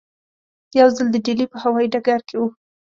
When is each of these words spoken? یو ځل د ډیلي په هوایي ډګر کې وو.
یو 0.79 0.87
ځل 0.95 1.07
د 1.13 1.17
ډیلي 1.25 1.45
په 1.51 1.57
هوایي 1.63 1.87
ډګر 1.93 2.19
کې 2.27 2.35
وو. 2.39 2.47